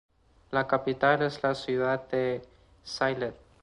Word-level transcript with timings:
La 0.49 0.65
capital 0.65 1.21
es 1.21 1.43
la 1.43 1.53
ciudad 1.53 2.07
de 2.09 2.41
Sylhet. 2.83 3.35